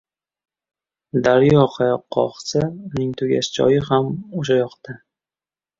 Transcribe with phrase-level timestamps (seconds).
[1.25, 5.03] •Daryo qayoqqa oqsa, uning tugash joyi ham o‘sha yoqda.